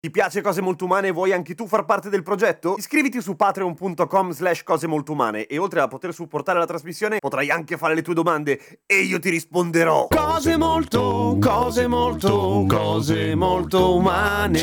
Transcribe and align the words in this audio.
Ti 0.00 0.12
piace 0.12 0.42
Cose 0.42 0.60
Molto 0.60 0.84
Umane 0.84 1.08
e 1.08 1.10
vuoi 1.10 1.32
anche 1.32 1.56
tu 1.56 1.66
far 1.66 1.84
parte 1.84 2.08
del 2.08 2.22
progetto? 2.22 2.76
Iscriviti 2.78 3.20
su 3.20 3.34
patreon.com 3.34 4.30
slash 4.30 4.62
cose 4.62 4.86
molto 4.86 5.10
umane 5.10 5.46
e 5.46 5.58
oltre 5.58 5.80
a 5.80 5.88
poter 5.88 6.14
supportare 6.14 6.60
la 6.60 6.66
trasmissione 6.66 7.18
potrai 7.18 7.50
anche 7.50 7.76
fare 7.76 7.96
le 7.96 8.02
tue 8.02 8.14
domande 8.14 8.60
e 8.86 9.00
io 9.00 9.18
ti 9.18 9.28
risponderò. 9.28 10.06
Cose 10.06 10.56
molto, 10.56 11.36
cose 11.40 11.88
molto, 11.88 12.64
cose 12.68 13.34
molto 13.34 13.96
umane. 13.96 14.60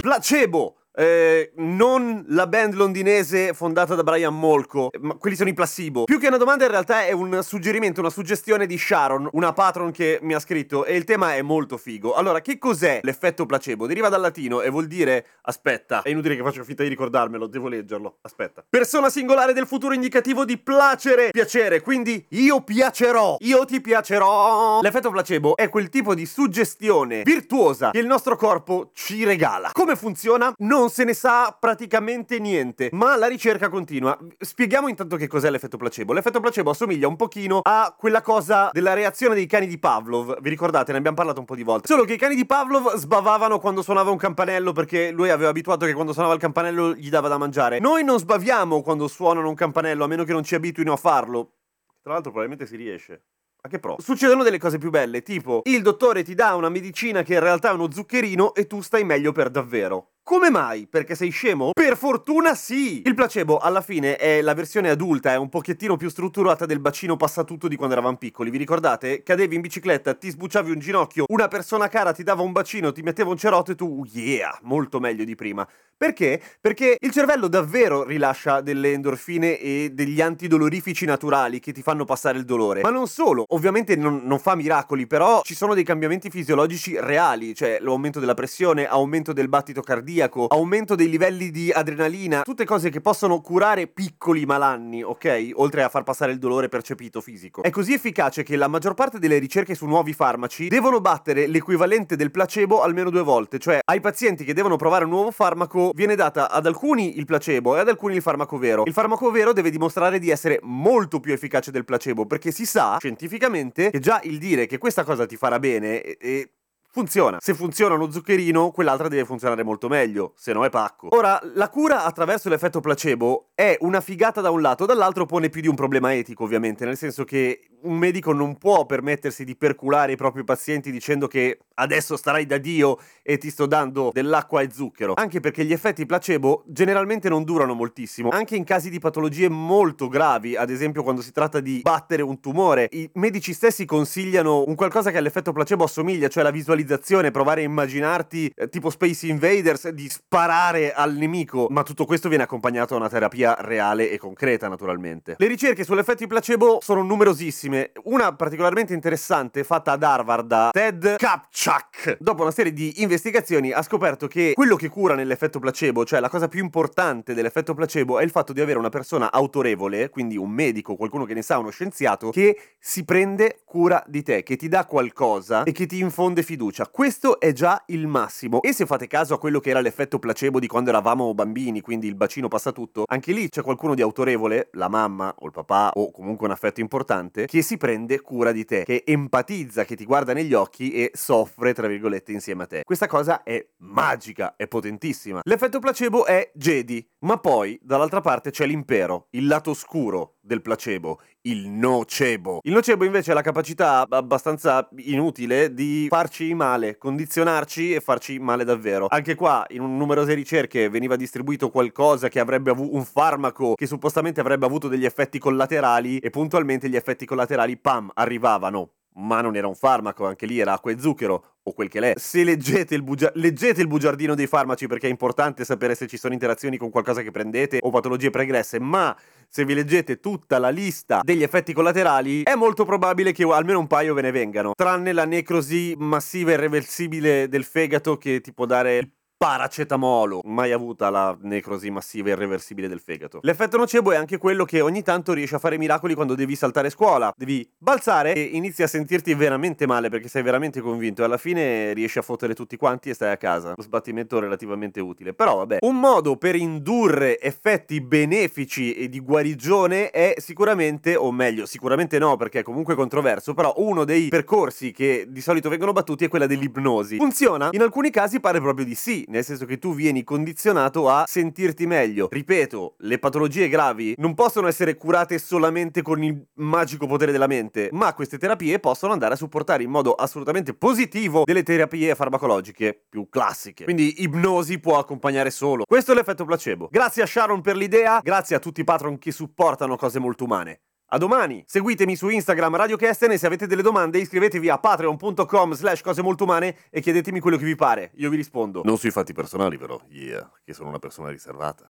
Placebo! 0.00 0.77
Eh, 0.98 1.52
non 1.58 2.24
la 2.30 2.48
band 2.48 2.74
londinese 2.74 3.54
fondata 3.54 3.94
da 3.94 4.02
Brian 4.02 4.36
Molko, 4.36 4.90
ma 4.98 5.14
quelli 5.14 5.36
sono 5.36 5.48
i 5.48 5.54
placebo. 5.54 6.02
Più 6.02 6.18
che 6.18 6.26
una 6.26 6.38
domanda, 6.38 6.64
in 6.64 6.72
realtà 6.72 7.04
è 7.04 7.12
un 7.12 7.40
suggerimento, 7.44 8.00
una 8.00 8.10
suggestione 8.10 8.66
di 8.66 8.76
Sharon, 8.76 9.28
una 9.34 9.52
patron 9.52 9.92
che 9.92 10.18
mi 10.22 10.34
ha 10.34 10.40
scritto, 10.40 10.84
e 10.84 10.96
il 10.96 11.04
tema 11.04 11.36
è 11.36 11.42
molto 11.42 11.76
figo. 11.76 12.14
Allora, 12.14 12.40
che 12.40 12.58
cos'è 12.58 12.98
l'effetto 13.04 13.46
placebo? 13.46 13.86
Deriva 13.86 14.08
dal 14.08 14.20
latino 14.20 14.60
e 14.60 14.70
vuol 14.70 14.88
dire. 14.88 15.24
Aspetta, 15.42 16.02
è 16.02 16.08
inutile 16.08 16.34
che 16.34 16.42
faccio 16.42 16.64
finta 16.64 16.82
di 16.82 16.88
ricordarmelo, 16.88 17.46
devo 17.46 17.68
leggerlo. 17.68 18.16
Aspetta. 18.22 18.64
Persona 18.68 19.08
singolare 19.08 19.52
del 19.52 19.68
futuro 19.68 19.94
indicativo 19.94 20.44
di 20.44 20.58
placere, 20.58 21.28
piacere. 21.30 21.80
Quindi 21.80 22.26
io 22.30 22.62
piacerò, 22.62 23.36
io 23.38 23.64
ti 23.66 23.80
piacerò. 23.80 24.80
L'effetto 24.82 25.10
placebo 25.10 25.54
è 25.54 25.68
quel 25.68 25.90
tipo 25.90 26.16
di 26.16 26.26
suggestione 26.26 27.22
virtuosa 27.22 27.92
che 27.92 28.00
il 28.00 28.06
nostro 28.06 28.34
corpo 28.34 28.90
ci 28.94 29.22
regala. 29.22 29.70
Come 29.72 29.94
funziona? 29.94 30.52
Non 30.58 30.86
non 30.88 30.96
se 30.96 31.04
ne 31.04 31.12
sa 31.12 31.54
praticamente 31.58 32.38
niente, 32.38 32.88
ma 32.92 33.14
la 33.16 33.26
ricerca 33.26 33.68
continua. 33.68 34.18
Spieghiamo 34.38 34.88
intanto 34.88 35.16
che 35.16 35.26
cos'è 35.26 35.50
l'effetto 35.50 35.76
placebo. 35.76 36.14
L'effetto 36.14 36.40
placebo 36.40 36.70
assomiglia 36.70 37.06
un 37.06 37.16
pochino 37.16 37.60
a 37.62 37.94
quella 37.96 38.22
cosa 38.22 38.70
della 38.72 38.94
reazione 38.94 39.34
dei 39.34 39.46
cani 39.46 39.66
di 39.66 39.78
Pavlov. 39.78 40.40
Vi 40.40 40.48
ricordate? 40.48 40.92
Ne 40.92 40.98
abbiamo 40.98 41.16
parlato 41.16 41.40
un 41.40 41.46
po' 41.46 41.54
di 41.54 41.62
volte. 41.62 41.86
Solo 41.86 42.04
che 42.04 42.14
i 42.14 42.18
cani 42.18 42.34
di 42.34 42.46
Pavlov 42.46 42.94
sbavavano 42.94 43.58
quando 43.58 43.82
suonava 43.82 44.10
un 44.10 44.16
campanello 44.16 44.72
perché 44.72 45.10
lui 45.10 45.28
aveva 45.28 45.50
abituato 45.50 45.84
che 45.84 45.92
quando 45.92 46.14
suonava 46.14 46.32
il 46.32 46.40
campanello 46.40 46.94
gli 46.94 47.10
dava 47.10 47.28
da 47.28 47.36
mangiare. 47.36 47.80
Noi 47.80 48.02
non 48.02 48.18
sbaviamo 48.18 48.80
quando 48.80 49.08
suonano 49.08 49.48
un 49.48 49.54
campanello, 49.54 50.04
a 50.04 50.06
meno 50.06 50.24
che 50.24 50.32
non 50.32 50.42
ci 50.42 50.54
abituino 50.54 50.94
a 50.94 50.96
farlo. 50.96 51.52
Tra 52.00 52.12
l'altro 52.14 52.30
probabilmente 52.30 52.66
si 52.66 52.76
riesce. 52.76 53.24
A 53.60 53.68
che 53.68 53.80
pro? 53.80 53.96
Succedono 53.98 54.44
delle 54.44 54.58
cose 54.58 54.78
più 54.78 54.88
belle, 54.88 55.22
tipo 55.22 55.62
il 55.64 55.82
dottore 55.82 56.22
ti 56.22 56.34
dà 56.34 56.54
una 56.54 56.68
medicina 56.68 57.22
che 57.22 57.34
in 57.34 57.40
realtà 57.40 57.70
è 57.70 57.72
uno 57.72 57.90
zuccherino 57.90 58.54
e 58.54 58.68
tu 58.68 58.80
stai 58.80 59.02
meglio 59.02 59.32
per 59.32 59.50
davvero. 59.50 60.12
Come 60.28 60.50
mai? 60.50 60.86
Perché 60.86 61.14
sei 61.14 61.30
scemo? 61.30 61.70
Per 61.72 61.96
fortuna 61.96 62.54
sì! 62.54 63.00
Il 63.06 63.14
placebo 63.14 63.56
alla 63.56 63.80
fine 63.80 64.16
è 64.16 64.42
la 64.42 64.52
versione 64.52 64.90
adulta, 64.90 65.32
è 65.32 65.36
un 65.36 65.48
pochettino 65.48 65.96
più 65.96 66.10
strutturata 66.10 66.66
del 66.66 66.80
bacino 66.80 67.16
passatutto 67.16 67.66
di 67.66 67.76
quando 67.76 67.94
eravamo 67.94 68.18
piccoli. 68.18 68.50
Vi 68.50 68.58
ricordate? 68.58 69.22
Cadevi 69.22 69.54
in 69.54 69.62
bicicletta, 69.62 70.12
ti 70.12 70.28
sbucciavi 70.28 70.70
un 70.70 70.80
ginocchio, 70.80 71.24
una 71.28 71.48
persona 71.48 71.88
cara 71.88 72.12
ti 72.12 72.24
dava 72.24 72.42
un 72.42 72.52
bacino, 72.52 72.92
ti 72.92 73.00
metteva 73.00 73.30
un 73.30 73.38
cerotto 73.38 73.72
e 73.72 73.74
tu, 73.74 74.04
yeah, 74.12 74.58
molto 74.64 75.00
meglio 75.00 75.24
di 75.24 75.34
prima. 75.34 75.66
Perché? 75.96 76.40
Perché 76.60 76.96
il 77.00 77.10
cervello 77.10 77.48
davvero 77.48 78.04
rilascia 78.04 78.60
delle 78.60 78.92
endorfine 78.92 79.58
e 79.58 79.90
degli 79.92 80.20
antidolorifici 80.20 81.04
naturali 81.06 81.58
che 81.58 81.72
ti 81.72 81.82
fanno 81.82 82.04
passare 82.04 82.38
il 82.38 82.44
dolore. 82.44 82.82
Ma 82.82 82.90
non 82.90 83.08
solo, 83.08 83.44
ovviamente 83.48 83.96
non, 83.96 84.20
non 84.22 84.38
fa 84.38 84.54
miracoli, 84.54 85.08
però 85.08 85.40
ci 85.42 85.56
sono 85.56 85.74
dei 85.74 85.82
cambiamenti 85.82 86.30
fisiologici 86.30 86.96
reali, 87.00 87.52
cioè 87.52 87.78
l'aumento 87.80 88.20
della 88.20 88.34
pressione, 88.34 88.86
aumento 88.86 89.32
del 89.32 89.48
battito 89.48 89.80
cardiaco, 89.80 90.16
aumento 90.22 90.94
dei 90.94 91.08
livelli 91.08 91.50
di 91.50 91.70
adrenalina, 91.70 92.42
tutte 92.42 92.64
cose 92.64 92.90
che 92.90 93.00
possono 93.00 93.40
curare 93.40 93.86
piccoli 93.86 94.44
malanni, 94.44 95.02
ok? 95.02 95.50
Oltre 95.54 95.82
a 95.82 95.88
far 95.88 96.02
passare 96.02 96.32
il 96.32 96.38
dolore 96.38 96.68
percepito 96.68 97.20
fisico. 97.20 97.62
È 97.62 97.70
così 97.70 97.92
efficace 97.92 98.42
che 98.42 98.56
la 98.56 98.68
maggior 98.68 98.94
parte 98.94 99.18
delle 99.18 99.38
ricerche 99.38 99.74
su 99.74 99.86
nuovi 99.86 100.12
farmaci 100.12 100.68
devono 100.68 101.00
battere 101.00 101.46
l'equivalente 101.46 102.16
del 102.16 102.30
placebo 102.30 102.82
almeno 102.82 103.10
due 103.10 103.22
volte, 103.22 103.58
cioè 103.58 103.80
ai 103.84 104.00
pazienti 104.00 104.44
che 104.44 104.54
devono 104.54 104.76
provare 104.76 105.04
un 105.04 105.10
nuovo 105.10 105.30
farmaco 105.30 105.90
viene 105.94 106.14
data 106.14 106.50
ad 106.50 106.66
alcuni 106.66 107.18
il 107.18 107.24
placebo 107.24 107.76
e 107.76 107.80
ad 107.80 107.88
alcuni 107.88 108.16
il 108.16 108.22
farmaco 108.22 108.58
vero. 108.58 108.84
Il 108.84 108.92
farmaco 108.92 109.30
vero 109.30 109.52
deve 109.52 109.70
dimostrare 109.70 110.18
di 110.18 110.30
essere 110.30 110.58
molto 110.62 111.20
più 111.20 111.32
efficace 111.32 111.70
del 111.70 111.84
placebo, 111.84 112.26
perché 112.26 112.50
si 112.50 112.66
sa 112.66 112.96
scientificamente 112.98 113.90
che 113.90 114.00
già 114.00 114.20
il 114.24 114.38
dire 114.38 114.66
che 114.66 114.78
questa 114.78 115.04
cosa 115.04 115.26
ti 115.26 115.36
farà 115.36 115.58
bene 115.58 116.02
e, 116.02 116.16
e 116.20 116.50
funziona. 116.90 117.38
Se 117.40 117.54
funziona 117.54 117.94
uno 117.94 118.10
zuccherino, 118.10 118.70
quell'altra 118.70 119.08
deve 119.08 119.24
funzionare 119.24 119.62
molto 119.62 119.88
meglio, 119.88 120.32
se 120.36 120.52
no 120.52 120.64
è 120.64 120.70
pacco. 120.70 121.08
Ora, 121.14 121.40
la 121.54 121.68
cura 121.68 122.04
attraverso 122.04 122.48
l'effetto 122.48 122.80
placebo 122.80 123.50
è 123.54 123.76
una 123.80 124.00
figata 124.00 124.40
da 124.40 124.50
un 124.50 124.60
lato, 124.60 124.86
dall'altro 124.86 125.26
pone 125.26 125.48
più 125.48 125.60
di 125.60 125.68
un 125.68 125.74
problema 125.74 126.14
etico, 126.14 126.44
ovviamente, 126.44 126.84
nel 126.84 126.96
senso 126.96 127.24
che 127.24 127.60
un 127.82 127.96
medico 127.96 128.32
non 128.32 128.56
può 128.56 128.86
permettersi 128.86 129.44
di 129.44 129.56
perculare 129.56 130.12
i 130.12 130.16
propri 130.16 130.44
pazienti 130.44 130.90
dicendo 130.90 131.26
che 131.26 131.58
adesso 131.74 132.16
starai 132.16 132.46
da 132.46 132.58
Dio 132.58 132.98
e 133.22 133.38
ti 133.38 133.50
sto 133.50 133.66
dando 133.66 134.10
dell'acqua 134.12 134.62
e 134.62 134.70
zucchero. 134.72 135.14
Anche 135.16 135.40
perché 135.40 135.64
gli 135.64 135.72
effetti 135.72 136.06
placebo 136.06 136.64
generalmente 136.66 137.28
non 137.28 137.44
durano 137.44 137.74
moltissimo. 137.74 138.30
Anche 138.30 138.56
in 138.56 138.64
casi 138.64 138.90
di 138.90 138.98
patologie 138.98 139.48
molto 139.48 140.08
gravi, 140.08 140.56
ad 140.56 140.70
esempio 140.70 141.02
quando 141.02 141.22
si 141.22 141.32
tratta 141.32 141.60
di 141.60 141.80
battere 141.82 142.22
un 142.22 142.40
tumore, 142.40 142.88
i 142.92 143.08
medici 143.14 143.52
stessi 143.52 143.84
consigliano 143.84 144.64
un 144.66 144.74
qualcosa 144.74 145.10
che 145.10 145.18
all'effetto 145.18 145.52
placebo 145.52 145.84
assomiglia, 145.84 146.28
cioè 146.28 146.42
la 146.42 146.50
visualizzazione, 146.50 147.30
provare 147.30 147.62
a 147.62 147.64
immaginarti 147.64 148.52
eh, 148.54 148.68
tipo 148.68 148.90
Space 148.90 149.26
Invaders 149.26 149.88
di 149.90 150.08
sparare 150.08 150.92
al 150.92 151.14
nemico, 151.14 151.68
ma 151.70 151.82
tutto 151.82 152.04
questo 152.04 152.28
viene 152.28 152.44
accompagnato 152.44 152.94
da 152.94 153.00
una 153.00 153.08
terapia 153.08 153.56
reale 153.60 154.10
e 154.10 154.18
concreta, 154.18 154.68
naturalmente. 154.68 155.36
Le 155.38 155.46
ricerche 155.46 155.84
sull'effetto 155.84 156.26
placebo 156.26 156.78
sono 156.82 157.02
numerosissime 157.02 157.67
tantissime. 157.68 157.92
Una 158.04 158.34
particolarmente 158.34 158.94
interessante 158.94 159.62
fatta 159.64 159.92
ad 159.92 160.02
Harvard 160.02 160.46
da 160.46 160.70
Ted 160.72 161.16
Kapchak. 161.16 162.16
Dopo 162.18 162.42
una 162.42 162.50
serie 162.50 162.72
di 162.72 163.02
investigazioni 163.02 163.70
ha 163.70 163.82
scoperto 163.82 164.26
che 164.26 164.52
quello 164.54 164.76
che 164.76 164.88
cura 164.88 165.14
nell'effetto 165.14 165.58
placebo, 165.58 166.04
cioè 166.04 166.20
la 166.20 166.28
cosa 166.28 166.48
più 166.48 166.62
importante 166.62 167.34
dell'effetto 167.34 167.74
placebo, 167.74 168.18
è 168.18 168.24
il 168.24 168.30
fatto 168.30 168.52
di 168.52 168.60
avere 168.60 168.78
una 168.78 168.88
persona 168.88 169.30
autorevole, 169.30 170.08
quindi 170.08 170.36
un 170.36 170.50
medico, 170.50 170.96
qualcuno 170.96 171.24
che 171.24 171.34
ne 171.34 171.42
sa, 171.42 171.58
uno 171.58 171.70
scienziato, 171.70 172.30
che 172.30 172.58
si 172.78 173.04
prende 173.04 173.60
cura 173.64 174.02
di 174.06 174.22
te, 174.22 174.42
che 174.42 174.56
ti 174.56 174.68
dà 174.68 174.86
qualcosa 174.86 175.64
e 175.64 175.72
che 175.72 175.86
ti 175.86 175.98
infonde 175.98 176.42
fiducia. 176.42 176.88
Questo 176.90 177.38
è 177.38 177.52
già 177.52 177.82
il 177.86 178.06
massimo. 178.06 178.62
E 178.62 178.72
se 178.72 178.86
fate 178.86 179.06
caso 179.06 179.34
a 179.34 179.38
quello 179.38 179.60
che 179.60 179.70
era 179.70 179.80
l'effetto 179.80 180.18
placebo 180.18 180.58
di 180.58 180.66
quando 180.66 180.90
eravamo 180.90 181.34
bambini, 181.34 181.80
quindi 181.80 182.06
il 182.06 182.14
bacino 182.14 182.48
passa 182.48 182.72
tutto, 182.72 183.04
anche 183.06 183.32
lì 183.32 183.48
c'è 183.48 183.62
qualcuno 183.62 183.94
di 183.94 184.02
autorevole, 184.02 184.68
la 184.72 184.88
mamma 184.88 185.34
o 185.38 185.46
il 185.46 185.52
papà 185.52 185.90
o 185.94 186.10
comunque 186.10 186.46
un 186.46 186.52
affetto 186.52 186.80
importante, 186.80 187.46
che 187.46 187.57
che 187.58 187.64
si 187.64 187.76
prende 187.76 188.20
cura 188.20 188.52
di 188.52 188.64
te, 188.64 188.84
che 188.84 189.02
empatizza, 189.04 189.84
che 189.84 189.96
ti 189.96 190.04
guarda 190.04 190.32
negli 190.32 190.54
occhi 190.54 190.92
e 190.92 191.10
soffre, 191.14 191.74
tra 191.74 191.88
virgolette, 191.88 192.30
insieme 192.30 192.62
a 192.62 192.66
te. 192.66 192.82
Questa 192.84 193.08
cosa 193.08 193.42
è 193.42 193.66
magica, 193.78 194.54
è 194.56 194.68
potentissima. 194.68 195.40
L'effetto 195.42 195.80
placebo 195.80 196.24
è 196.24 196.52
Jedi, 196.54 197.04
ma 197.20 197.38
poi 197.38 197.76
dall'altra 197.82 198.20
parte 198.20 198.50
c'è 198.50 198.64
l'impero, 198.64 199.26
il 199.30 199.48
lato 199.48 199.70
oscuro 199.70 200.36
del 200.48 200.62
placebo, 200.62 201.20
il 201.42 201.68
nocebo. 201.68 202.60
Il 202.62 202.72
nocebo 202.72 203.04
invece 203.04 203.30
ha 203.30 203.34
la 203.34 203.42
capacità 203.42 204.06
abbastanza 204.08 204.88
inutile 204.96 205.72
di 205.72 206.06
farci 206.08 206.54
male, 206.54 206.98
condizionarci 206.98 207.94
e 207.94 208.00
farci 208.00 208.40
male 208.40 208.64
davvero. 208.64 209.06
Anche 209.08 209.36
qua, 209.36 209.64
in 209.68 209.96
numerose 209.96 210.34
ricerche, 210.34 210.88
veniva 210.88 211.14
distribuito 211.14 211.70
qualcosa 211.70 212.28
che 212.28 212.40
avrebbe 212.40 212.70
avuto 212.70 212.96
un 212.96 213.04
farmaco 213.04 213.74
che 213.74 213.86
suppostamente 213.86 214.40
avrebbe 214.40 214.66
avuto 214.66 214.88
degli 214.88 215.04
effetti 215.04 215.38
collaterali 215.38 216.18
e 216.18 216.30
puntualmente 216.30 216.88
gli 216.88 216.96
effetti 216.96 217.24
collaterali 217.24 217.36
laterali, 217.38 217.76
pam, 217.76 218.10
arrivavano. 218.14 218.97
Ma 219.18 219.40
non 219.40 219.56
era 219.56 219.66
un 219.66 219.74
farmaco, 219.74 220.26
anche 220.26 220.46
lì 220.46 220.58
era 220.58 220.74
acqua 220.74 220.90
e 220.92 220.98
zucchero, 220.98 221.44
o 221.62 221.72
quel 221.72 221.88
che 221.88 222.00
l'è. 222.00 222.12
Se 222.16 222.44
leggete 222.44 222.94
il, 222.94 223.02
bugia- 223.02 223.32
leggete 223.34 223.80
il 223.80 223.86
bugiardino 223.86 224.34
dei 224.34 224.46
farmaci 224.46 224.86
perché 224.86 225.06
è 225.06 225.10
importante 225.10 225.64
sapere 225.64 225.94
se 225.94 226.06
ci 226.06 226.16
sono 226.16 226.32
interazioni 226.32 226.76
con 226.76 226.90
qualcosa 226.90 227.22
che 227.22 227.30
prendete 227.30 227.78
o 227.80 227.90
patologie 227.90 228.30
pregresse, 228.30 228.80
ma 228.80 229.16
se 229.48 229.64
vi 229.64 229.74
leggete 229.74 230.20
tutta 230.20 230.58
la 230.58 230.70
lista 230.70 231.20
degli 231.22 231.42
effetti 231.42 231.72
collaterali, 231.72 232.42
è 232.42 232.54
molto 232.54 232.84
probabile 232.84 233.32
che 233.32 233.44
almeno 233.44 233.78
un 233.80 233.86
paio 233.86 234.14
ve 234.14 234.22
ne 234.22 234.30
vengano. 234.30 234.72
Tranne 234.74 235.12
la 235.12 235.24
necrosi 235.24 235.94
massiva 235.98 236.50
e 236.50 236.54
irreversibile 236.54 237.48
del 237.48 237.64
fegato 237.64 238.16
che 238.16 238.40
ti 238.40 238.52
può 238.52 238.66
dare 238.66 239.17
paracetamolo, 239.38 240.40
mai 240.46 240.72
avuta 240.72 241.10
la 241.10 241.36
necrosi 241.42 241.90
massiva 241.90 242.28
e 242.28 242.32
irreversibile 242.32 242.88
del 242.88 242.98
fegato. 242.98 243.38
L'effetto 243.42 243.76
nocebo 243.76 244.10
è 244.10 244.16
anche 244.16 244.36
quello 244.36 244.64
che 244.64 244.80
ogni 244.80 245.02
tanto 245.04 245.32
riesce 245.32 245.54
a 245.54 245.58
fare 245.60 245.78
miracoli 245.78 246.14
quando 246.14 246.34
devi 246.34 246.56
saltare 246.56 246.90
scuola, 246.90 247.32
devi 247.36 247.66
balzare 247.78 248.34
e 248.34 248.40
inizi 248.40 248.82
a 248.82 248.88
sentirti 248.88 249.32
veramente 249.34 249.86
male 249.86 250.08
perché 250.08 250.26
sei 250.26 250.42
veramente 250.42 250.80
convinto 250.80 251.22
e 251.22 251.26
alla 251.26 251.36
fine 251.36 251.92
riesci 251.92 252.18
a 252.18 252.22
fottere 252.22 252.52
tutti 252.52 252.76
quanti 252.76 253.10
e 253.10 253.14
stai 253.14 253.30
a 253.30 253.36
casa. 253.36 253.74
Lo 253.76 253.82
sbattimento 253.82 254.40
relativamente 254.40 254.98
utile. 255.00 255.32
Però 255.32 255.58
vabbè, 255.58 255.78
un 255.82 256.00
modo 256.00 256.36
per 256.36 256.56
indurre 256.56 257.40
effetti 257.40 258.00
benefici 258.00 258.92
e 258.94 259.08
di 259.08 259.20
guarigione 259.20 260.10
è 260.10 260.34
sicuramente, 260.38 261.14
o 261.14 261.30
meglio, 261.30 261.64
sicuramente 261.64 262.18
no 262.18 262.36
perché 262.36 262.60
è 262.60 262.62
comunque 262.64 262.96
controverso, 262.96 263.54
però 263.54 263.72
uno 263.76 264.02
dei 264.04 264.30
percorsi 264.30 264.90
che 264.90 265.26
di 265.28 265.40
solito 265.40 265.68
vengono 265.68 265.92
battuti 265.92 266.24
è 266.24 266.28
quella 266.28 266.46
dell'ipnosi. 266.46 267.18
Funziona? 267.18 267.68
In 267.70 267.82
alcuni 267.82 268.10
casi 268.10 268.40
pare 268.40 268.60
proprio 268.60 268.84
di 268.84 268.96
sì, 268.96 269.26
nel 269.28 269.44
senso 269.44 269.64
che 269.64 269.78
tu 269.78 269.94
vieni 269.94 270.24
condizionato 270.24 271.08
a 271.08 271.24
sentirti 271.26 271.86
meglio. 271.86 272.28
Ripeto, 272.30 272.96
le 272.98 273.18
patologie 273.18 273.68
gravi 273.68 274.14
non 274.18 274.34
possono 274.34 274.66
essere 274.66 274.96
curate 274.96 275.38
solamente 275.38 276.02
con 276.02 276.22
il 276.22 276.46
magico 276.54 277.06
potere 277.06 277.32
della 277.32 277.46
mente, 277.46 277.88
ma 277.92 278.12
queste 278.14 278.38
terapie 278.38 278.78
possono 278.78 279.12
andare 279.12 279.34
a 279.34 279.36
supportare 279.36 279.82
in 279.82 279.90
modo 279.90 280.12
assolutamente 280.14 280.74
positivo 280.74 281.42
delle 281.44 281.62
terapie 281.62 282.14
farmacologiche 282.14 283.06
più 283.08 283.28
classiche. 283.28 283.84
Quindi 283.84 284.22
ipnosi 284.22 284.78
può 284.78 284.98
accompagnare 284.98 285.50
solo. 285.50 285.84
Questo 285.86 286.12
è 286.12 286.14
l'effetto 286.14 286.44
placebo. 286.44 286.88
Grazie 286.90 287.22
a 287.22 287.26
Sharon 287.26 287.60
per 287.60 287.76
l'idea, 287.76 288.20
grazie 288.22 288.56
a 288.56 288.58
tutti 288.58 288.80
i 288.80 288.84
patron 288.84 289.18
che 289.18 289.32
supportano 289.32 289.96
cose 289.96 290.18
molto 290.18 290.44
umane. 290.44 290.80
A 291.10 291.16
domani! 291.16 291.64
Seguitemi 291.66 292.16
su 292.16 292.28
Instagram 292.28 292.76
Radio 292.76 292.98
Kesten 292.98 293.30
e 293.30 293.38
se 293.38 293.46
avete 293.46 293.66
delle 293.66 293.80
domande 293.80 294.18
iscrivetevi 294.18 294.68
a 294.68 294.76
patreon.com 294.76 295.72
slash 295.72 296.02
cose 296.02 296.20
molto 296.20 296.44
umane 296.44 296.76
e 296.90 297.00
chiedetemi 297.00 297.40
quello 297.40 297.56
che 297.56 297.64
vi 297.64 297.76
pare. 297.76 298.10
Io 298.16 298.28
vi 298.28 298.36
rispondo. 298.36 298.82
Non 298.84 298.98
sui 298.98 299.10
fatti 299.10 299.32
personali 299.32 299.78
però, 299.78 299.98
yeah, 300.10 300.50
che 300.62 300.74
sono 300.74 300.90
una 300.90 300.98
persona 300.98 301.30
riservata. 301.30 301.90